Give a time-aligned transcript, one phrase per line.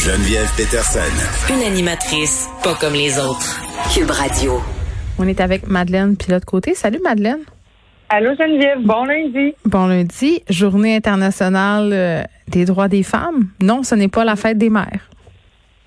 [0.00, 1.52] Geneviève Peterson.
[1.52, 3.60] Une animatrice pas comme les autres.
[3.92, 4.52] Cube Radio.
[5.18, 6.72] On est avec Madeleine Pilote Côté.
[6.72, 7.42] Salut Madeleine.
[8.08, 9.54] Allô Geneviève, bon lundi.
[9.66, 13.48] Bon lundi, journée internationale euh, des droits des femmes.
[13.60, 15.10] Non, ce n'est pas la fête des mères.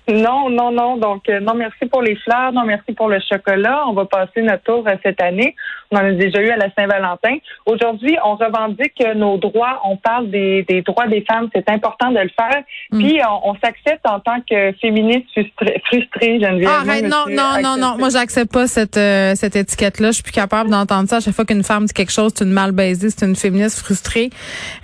[0.06, 0.96] Non, non, non.
[0.96, 3.84] Donc, euh, non, merci pour les fleurs, non, merci pour le chocolat.
[3.88, 5.56] On va passer notre tour euh, cette année.
[5.94, 7.36] On en a déjà eu à la Saint-Valentin.
[7.66, 9.80] Aujourd'hui, on revendique nos droits.
[9.84, 11.48] On parle des, des droits des femmes.
[11.54, 12.62] C'est important de le faire.
[12.90, 12.98] Mm.
[12.98, 16.70] Puis, on, on s'accepte en tant que féministe frustrée, frustrée Geneviève.
[16.72, 17.96] Ah, arrête, Moi, non, non, non, non.
[17.98, 20.08] Moi, j'accepte pas cette euh, cette étiquette-là.
[20.08, 21.16] Je suis plus capable d'entendre ça.
[21.16, 23.78] À chaque fois qu'une femme dit quelque chose, c'est une mal baisée, c'est une féministe
[23.80, 24.30] frustrée.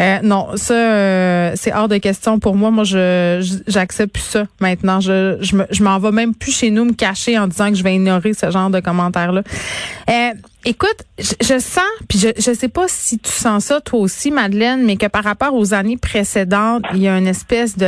[0.00, 2.70] Euh, non, ça, euh, c'est hors de question pour moi.
[2.70, 5.00] Moi, je j'accepte plus ça maintenant.
[5.00, 7.76] Je je me- je m'en vais même plus chez nous me cacher en disant que
[7.76, 9.42] je vais ignorer ce genre de commentaires-là.
[10.08, 10.12] Euh,
[10.64, 14.30] Écoute, je, je sens, puis je je sais pas si tu sens ça toi aussi,
[14.30, 17.86] Madeleine, mais que par rapport aux années précédentes, il y a une espèce de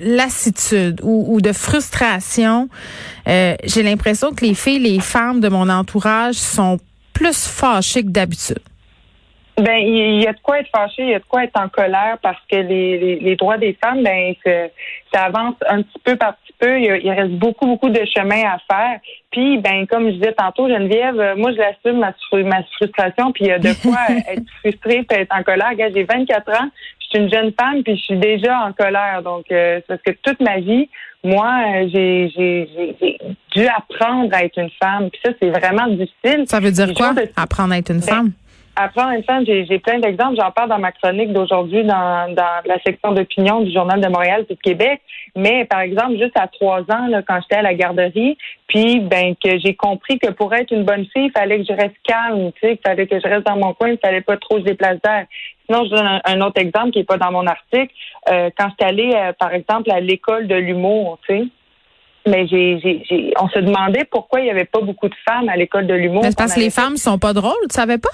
[0.00, 2.68] lassitude ou, ou de frustration.
[3.28, 6.78] Euh, J'ai l'impression que les filles, les femmes de mon entourage sont
[7.12, 8.58] plus fâchées que d'habitude.
[9.56, 11.70] Ben, il y a de quoi être fâché, il y a de quoi être en
[11.70, 16.36] colère parce que les, les, droits des femmes, ben, ça, avance un petit peu par
[16.36, 16.80] petit peu.
[16.80, 19.00] Il, reste beaucoup, beaucoup de chemin à faire.
[19.30, 22.12] Puis, ben, comme je disais tantôt, Geneviève, euh, moi, je l'assume ma,
[22.48, 23.32] ma frustration.
[23.32, 25.70] Puis, il y a de quoi être frustrée, puis être en colère.
[25.70, 26.68] Regarde, j'ai 24 ans,
[27.00, 29.22] je suis une jeune femme, puis je suis déjà en colère.
[29.22, 30.88] Donc, euh, c'est parce que toute ma vie,
[31.24, 32.68] moi, euh, j'ai
[33.54, 35.10] dû apprendre à être une femme.
[35.10, 36.44] Puis ça, c'est vraiment difficile.
[36.46, 37.12] Ça veut dire quoi?
[37.14, 38.32] de- Apprendre à être une Ben, femme?
[38.78, 40.36] Apprendre une femme, j'ai j'ai plein d'exemples.
[40.38, 44.44] J'en parle dans ma chronique d'aujourd'hui dans, dans la section d'opinion du Journal de Montréal
[44.48, 45.00] et de Québec.
[45.34, 49.34] Mais par exemple, juste à trois ans, là, quand j'étais à la garderie, puis ben
[49.42, 52.52] que j'ai compris que pour être une bonne fille, il fallait que je reste calme,
[52.52, 54.60] tu sais, qu'il fallait que je reste dans mon coin, il fallait pas trop que
[54.60, 55.24] je déplace d'air.
[55.66, 57.92] Sinon, je donne un, un autre exemple qui est pas dans mon article.
[58.30, 61.44] Euh, quand j'étais allée, euh, par exemple, à l'école de l'humour, tu sais.
[62.28, 65.48] Mais j'ai, j'ai, j'ai- on se demandait pourquoi il y avait pas beaucoup de femmes
[65.48, 66.24] à l'école de l'humour.
[66.24, 68.10] C'est parce que les femmes sont pas drôles, tu savais pas?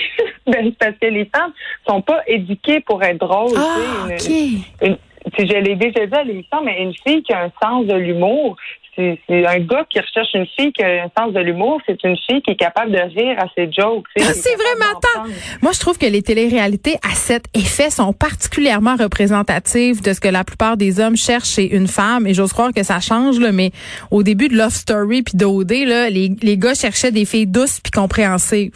[0.46, 1.52] ben, parce que les femmes
[1.88, 3.56] sont pas éduquées pour être drôles.
[3.56, 4.48] Ah, tu sais.
[4.82, 4.98] Une-
[5.38, 8.56] je l'ai déjà dit à l'émission, mais une fille qui a un sens de l'humour,
[8.94, 12.16] c'est un gars qui recherche une fille qui a un sens de l'humour, c'est une
[12.16, 14.06] fille qui est capable de rire à ses jokes.
[14.18, 15.34] Ah, c'est vrai, d'entendre.
[15.60, 20.28] Moi, je trouve que les téléréalités à cet effet sont particulièrement représentatives de ce que
[20.28, 22.26] la plupart des hommes cherchent chez une femme.
[22.26, 23.70] Et j'ose croire que ça change, là, mais
[24.10, 27.90] au début de Love Story puis d'OD, les, les gars cherchaient des filles douces puis
[27.90, 28.72] compréhensives.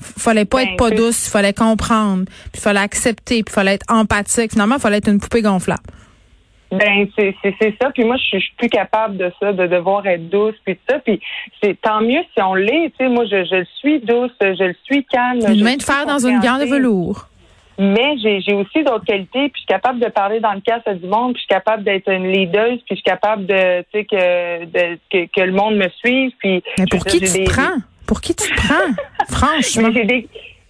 [0.00, 3.74] Fallait pas Ben, être pas c'est- douce, il fallait comprendre, puis fallait accepter, puis fallait
[3.74, 4.52] être empathique.
[4.52, 5.82] Finalement, il fallait être une poupée gonflable.
[6.70, 7.90] Ben c'est c'est ça.
[7.94, 10.98] Puis moi, je suis, plus capable de ça, de devoir être douce, puis ça.
[10.98, 11.18] Puis
[11.62, 12.90] c'est tant mieux si on l'est.
[12.90, 15.40] Tu sais, moi, je, je suis douce, je le suis calme.
[15.50, 17.26] Une main de fer dans une gare de velours.
[17.78, 20.90] Mais j'ai j'ai aussi d'autres qualités, puis je suis capable de parler dans le casque
[21.00, 24.00] du monde, puis je suis capable d'être une leader, puis je suis capable de, tu
[24.00, 26.32] sais, que, de, que, que le monde me suive.
[26.38, 27.78] Puis Mais pour qui tu te des- prends?
[28.08, 28.94] Pour qui tu te prends?
[29.30, 29.90] Franchement.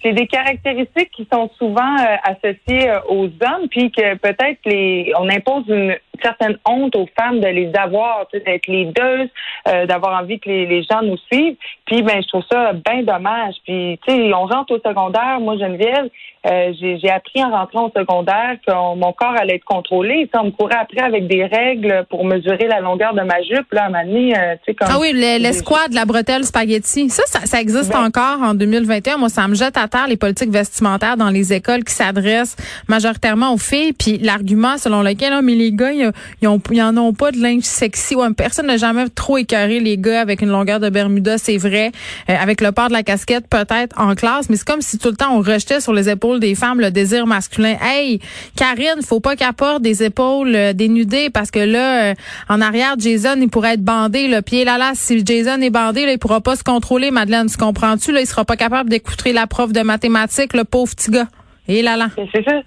[0.05, 5.13] J'ai des, caractéristiques qui sont souvent euh, associées euh, aux hommes, puis que peut-être les,
[5.19, 9.27] on impose une certaine honte aux femmes de les avoir, d'être leaders,
[9.69, 11.57] euh, d'avoir envie que les, les gens nous suivent.
[11.87, 13.55] Puis ben, je trouve ça bien dommage.
[13.65, 15.39] Puis tu sais, on rentre au secondaire.
[15.41, 16.09] Moi, Geneviève,
[16.47, 20.25] euh, j'ai appris en rentrant au secondaire que mon corps allait être contrôlé.
[20.27, 23.43] Tu sais, on me courait après avec des règles pour mesurer la longueur de ma
[23.43, 23.73] jupe.
[23.73, 27.11] Là, à un donné, euh, tu sais, comme Ah oui, le- l'escouade, la bretelle spaghetti.
[27.11, 29.17] Ça, ça, ça existe Ben- encore en 2021.
[29.19, 32.57] Moi, ça me jette à terre les politiques vestimentaires dans les écoles qui s'adressent
[32.89, 33.93] majoritairement aux filles.
[33.93, 36.08] Puis l'argument selon lequel, ah, mais les gars, ils,
[36.43, 38.15] ils, ont, en ont pas de linge sexy.
[38.37, 41.93] Personne n'a jamais trop écœuré les gars avec une longueur de Bermuda, c'est vrai.
[42.29, 44.49] Euh, avec le port de la casquette, peut-être en classe.
[44.51, 46.91] Mais c'est comme si tout le temps on rejetait sur les épaules des femmes le
[46.91, 47.77] désir masculin.
[47.81, 48.21] Hey,
[48.57, 52.15] Karine, faut pas qu'elle porte des épaules euh, dénudées parce que là, euh,
[52.49, 54.29] en arrière, Jason, il pourrait être bandé.
[54.29, 57.11] Le pied là là, si Jason est bandé, là, il pourra pas se contrôler.
[57.11, 60.95] Madeleine, tu comprends-tu Là, il sera pas capable d'écouter la prof de mathématiques, le pauvre
[60.95, 61.29] petit gars.
[61.67, 62.09] Et là là.
[62.33, 62.63] C'est ça.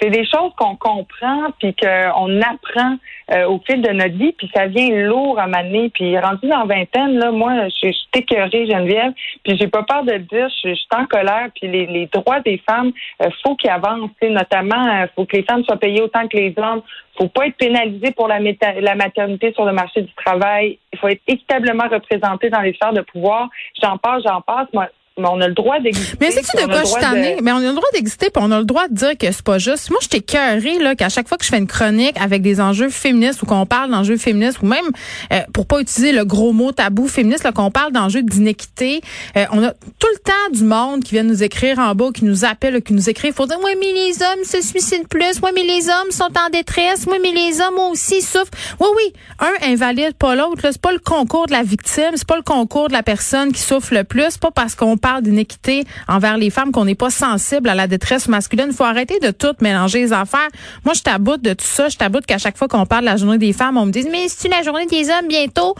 [0.00, 2.96] C'est des choses qu'on comprend puis qu'on apprend
[3.32, 5.90] euh, au fil de notre vie, puis ça vient lourd à m'amener.
[5.90, 9.12] Puis rendu dans vingtaine, là, moi, je suis écœurée, Geneviève,
[9.42, 12.06] puis j'ai pas peur de le dire, je, je suis en colère, puis les, les
[12.06, 12.92] droits des femmes,
[13.22, 16.54] euh, faut qu'ils avancent, notamment, euh, faut que les femmes soient payées autant que les
[16.56, 16.82] hommes,
[17.18, 21.08] faut pas être pénalisé pour la, la maternité sur le marché du travail, il faut
[21.08, 23.48] être équitablement représenté dans les sphères de pouvoir.
[23.82, 24.88] J'en passe, j'en passe, moi,
[25.18, 26.16] mais on a le droit d'exister.
[26.20, 28.58] Mais c'est-tu de quoi je suis Mais on a le droit d'exister, puis on a
[28.58, 29.90] le droit de dire que c'est pas juste.
[29.90, 32.90] Moi, j'étais cœurée, là, qu'à chaque fois que je fais une chronique avec des enjeux
[32.90, 34.84] féministes ou qu'on parle d'enjeux féministes ou même,
[35.32, 39.00] euh, pour pas utiliser le gros mot tabou féministe, là, qu'on parle d'enjeux d'inéquité,
[39.38, 42.26] euh, on a tout le temps du monde qui vient nous écrire en bas, qui
[42.26, 45.40] nous appelle, qui nous écrit, il faut dire, oui, mais les hommes se suicident plus,
[45.42, 48.50] oui, mais les hommes sont en détresse, oui, mais les hommes aussi souffrent.
[48.80, 50.60] Oui, oui, un invalide, pas l'autre.
[50.62, 53.62] C'est pas le concours de la victime, c'est pas le concours de la personne qui
[53.62, 57.68] souffre le plus, pas parce qu'on parle d'inéquité envers les femmes qu'on n'est pas sensible
[57.68, 58.66] à la détresse masculine.
[58.70, 60.48] Il faut arrêter de tout mélanger les affaires.
[60.84, 61.88] Moi, je taboute de tout ça.
[61.88, 64.04] Je taboute qu'à chaque fois qu'on parle de la journée des femmes, on me dit,
[64.10, 65.76] mais c'est la journée des hommes bientôt?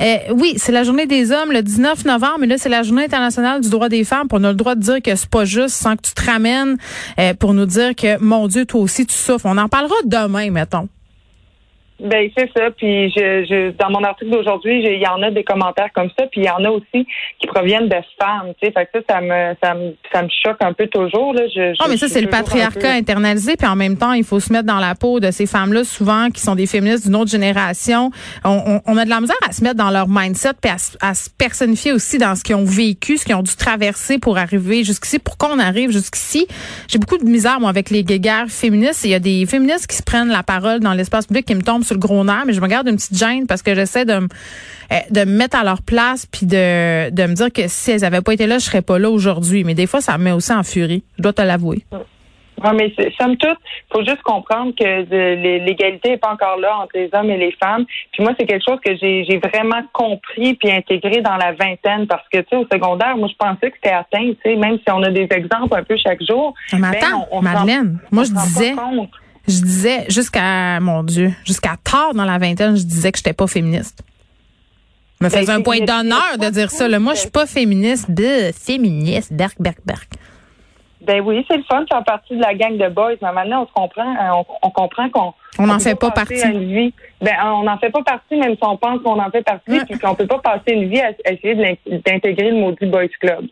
[0.00, 3.04] Euh, oui, c'est la journée des hommes le 19 novembre, mais là, c'est la journée
[3.04, 4.26] internationale du droit des femmes.
[4.32, 6.76] on a le droit de dire que c'est pas juste sans que tu te ramènes
[7.20, 9.46] euh, pour nous dire que, mon Dieu, toi aussi, tu souffres.
[9.46, 10.88] On en parlera demain, mettons.
[12.04, 12.70] Ben c'est ça.
[12.70, 16.26] Puis je, je dans mon article d'aujourd'hui, il y en a des commentaires comme ça,
[16.26, 17.06] puis il y en a aussi
[17.38, 18.52] qui proviennent de femmes.
[18.60, 21.32] Tu sais, fait que ça, ça me ça me ça me choque un peu toujours.
[21.32, 21.42] Là.
[21.48, 24.52] Je, oh, mais ça c'est le patriarcat internalisé, puis en même temps, il faut se
[24.52, 28.10] mettre dans la peau de ces femmes-là, souvent qui sont des féministes d'une autre génération.
[28.44, 30.76] On, on, a de la misère à se mettre dans leur mindset, puis à,
[31.08, 34.36] à se personnifier aussi dans ce qu'ils ont vécu, ce qu'ils ont dû traverser pour
[34.36, 35.18] arriver jusqu'ici.
[35.18, 36.46] Pourquoi on arrive jusqu'ici?
[36.88, 39.04] J'ai beaucoup de misère moi avec les guéguerres féministes.
[39.04, 41.62] Il y a des féministes qui se prennent la parole dans l'espace public qui me
[41.62, 44.04] tombent sur le gros nerf, mais je me garde une petite gêne parce que j'essaie
[44.04, 44.28] de me,
[44.92, 48.04] euh, de me mettre à leur place puis de, de me dire que si elles
[48.04, 49.64] avaient pas été là, je serais pas là aujourd'hui.
[49.64, 51.02] Mais des fois, ça me met aussi en furie.
[51.18, 51.84] Je dois te l'avouer.
[52.62, 53.58] Oui, mais somme toute,
[53.92, 55.02] faut juste comprendre que
[55.64, 57.84] l'égalité n'est pas encore là entre les hommes et les femmes.
[58.12, 62.26] Puis moi, c'est quelque chose que j'ai vraiment compris puis intégré dans la vingtaine parce
[62.32, 64.90] que, tu sais, au secondaire, moi, je pensais que c'était atteint, tu sais, même si
[64.90, 66.54] on a des exemples un peu chaque jour.
[66.72, 68.74] Mais ben, attends, Madeleine, moi, je disais,
[69.46, 73.46] je disais jusqu'à mon Dieu, jusqu'à tard dans la vingtaine, je disais que j'étais pas
[73.46, 74.02] féministe.
[75.20, 76.88] Me ben, faisait un point d'honneur de dire ça.
[76.88, 76.98] Là.
[76.98, 78.10] Moi, je suis pas féministe.
[78.10, 80.08] De féministe, berk, berk, berk.
[81.02, 83.14] Ben oui, c'est le fun de faire partie de la gang de boys.
[83.20, 86.40] Mais maintenant, on se comprend, euh, on, comprend qu'on on n'en fait pas partie.
[86.42, 86.94] Une vie.
[87.20, 89.98] Ben, on n'en fait pas partie, même si on pense qu'on en fait partie, puis
[89.98, 93.46] qu'on peut pas passer une vie à, essayer d'intégrer le maudit boys club.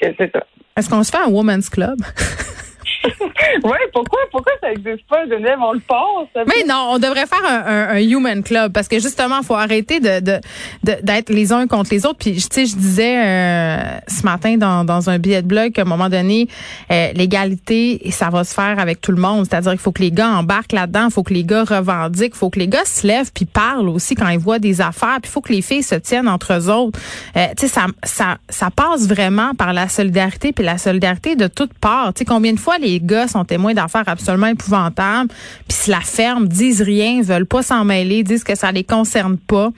[0.00, 0.44] c'est ça.
[0.76, 1.98] Est-ce qu'on se fait un women's club?
[3.64, 5.58] oui, pourquoi, pourquoi ça n'existe pas, Geneviève?
[5.60, 6.28] On le pense.
[6.34, 10.00] Mais non, on devrait faire un, un, human club parce que justement, il faut arrêter
[10.00, 10.40] de, de,
[10.82, 12.18] d'être les uns contre les autres.
[12.18, 15.82] Puis, tu sais, je disais euh, ce matin dans, dans un billet de blog qu'à
[15.82, 16.48] un moment donné,
[16.90, 19.46] euh, l'égalité, ça va se faire avec tout le monde.
[19.48, 22.38] C'est-à-dire qu'il faut que les gars embarquent là-dedans, il faut que les gars revendiquent, il
[22.38, 25.18] faut que les gars se lèvent puis parlent aussi quand ils voient des affaires.
[25.22, 26.98] Puis, il faut que les filles se tiennent entre eux autres.
[27.36, 31.46] Euh, tu sais, ça, ça, ça passe vraiment par la solidarité puis la solidarité de
[31.46, 32.12] toutes parts.
[32.14, 35.30] Tu sais, combien de fois les les gars sont témoins d'affaires absolument épouvantables,
[35.66, 39.36] puis si la ferme disent rien, veulent pas s'en mêler, disent que ça les concerne
[39.36, 39.70] pas.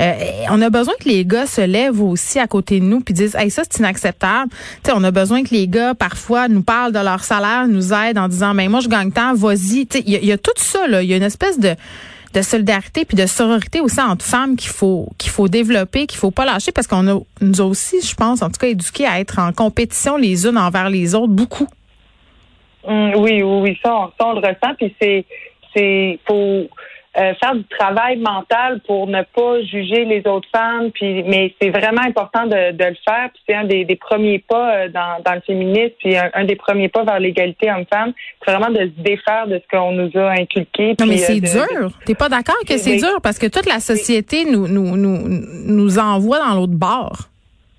[0.00, 0.12] Euh,
[0.50, 3.34] on a besoin que les gars se lèvent aussi à côté de nous puis disent
[3.34, 4.50] hey ça c'est inacceptable.
[4.84, 8.18] sais, on a besoin que les gars parfois nous parlent de leur salaire, nous aident
[8.18, 9.86] en disant mais ben, moi je gagne tant, vas-y.
[10.06, 11.74] Il y, a tout ça là, il y a une espèce de
[12.34, 16.30] de solidarité puis de sororité aussi entre femmes qu'il faut qu'il faut développer, qu'il faut
[16.30, 17.20] pas lâcher parce qu'on a
[17.62, 21.14] aussi, je pense, en tout cas éduqués à être en compétition les unes envers les
[21.14, 21.68] autres beaucoup.
[22.86, 24.74] Mm, oui, oui, oui, ça, on, ça, on le ressent.
[24.76, 25.24] Puis c'est,
[25.74, 26.68] c'est, faut
[27.14, 30.90] euh, faire du travail mental pour ne pas juger les autres femmes.
[30.92, 33.28] Puis, mais c'est vraiment important de, de le faire.
[33.34, 36.56] Puis c'est un des, des, premiers pas euh, dans, dans le féminisme, puis un, des
[36.56, 38.14] premiers pas vers l'égalité homme-femme.
[38.42, 40.94] C'est vraiment de se défaire de ce qu'on nous a inculqué.
[40.98, 41.90] Non, mais c'est euh, dur.
[42.06, 43.20] T'es pas d'accord que c'est dur?
[43.22, 45.18] Parce que toute la société nous, nous, nous,
[45.66, 47.28] nous envoie dans l'autre bord.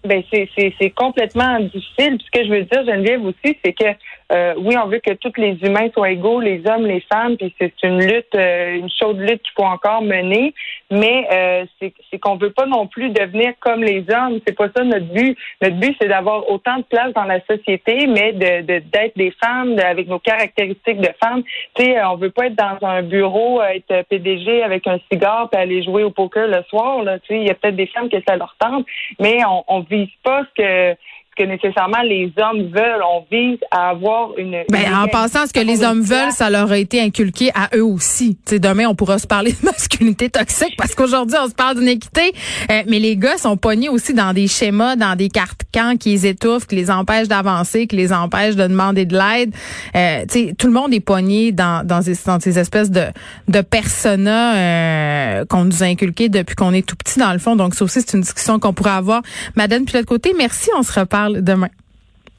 [0.06, 2.18] Ben c'est, c'est, c'est complètement difficile.
[2.18, 3.86] Puis ce que je veux dire, Geneviève aussi, c'est que
[4.34, 7.54] euh, oui, on veut que tous les humains soient égaux, les hommes, les femmes, puis
[7.60, 10.54] c'est une lutte, euh, une chaude lutte qu'il faut encore mener.
[10.90, 14.40] Mais euh, c'est qu'on veut pas non plus devenir comme les hommes.
[14.46, 15.38] C'est pas ça notre but.
[15.62, 19.78] Notre but, c'est d'avoir autant de place dans la société, mais de d'être des femmes
[19.80, 21.44] avec nos caractéristiques de femmes.
[21.76, 25.62] Tu sais, on veut pas être dans un bureau, être PDG avec un cigare puis
[25.62, 27.04] aller jouer au poker le soir.
[27.04, 28.86] Tu sais, il y a peut-être des femmes que ça leur tente,
[29.20, 30.98] mais on, on vise pas ce que
[31.36, 33.02] que nécessairement les hommes veulent.
[33.04, 34.64] On vise à avoir une.
[34.70, 37.84] Ben, en pensant ce que les hommes veulent, ça leur a été inculqué à eux
[37.84, 38.38] aussi.
[38.46, 42.34] sais, demain, on pourra se parler de masculinité toxique parce qu'aujourd'hui, on se parle d'équité.
[42.72, 46.10] Euh, mais les gars sont pognés aussi dans des schémas, dans des cartes camps qui
[46.10, 49.54] les étouffent, qui les empêchent d'avancer, qui les empêchent de demander de l'aide.
[49.96, 50.26] Euh,
[50.58, 53.06] tout le monde est pogné dans, dans, ces, espèces de,
[53.48, 57.56] de personas euh, qu'on nous a inculqués depuis qu'on est tout petit, dans le fond.
[57.56, 59.22] Donc, ça aussi, c'est une discussion qu'on pourrait avoir.
[59.56, 60.70] Madame, puis de l'autre côté, merci.
[60.78, 61.70] On se reparle demain.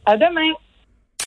[0.06, 0.52] À demain.